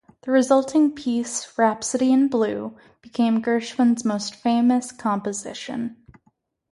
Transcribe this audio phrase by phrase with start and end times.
[0.23, 5.95] The resulting piece, "Rhapsody in Blue," became Gershwin's most famous composition.